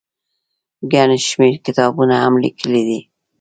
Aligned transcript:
ګڼ 0.91 1.09
شمېر 1.27 1.53
کتابونه 1.65 2.15
هم 2.23 2.33
ليکلي 2.43 2.81
دي 2.87 2.99